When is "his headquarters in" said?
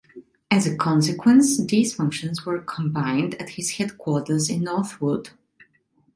3.49-4.63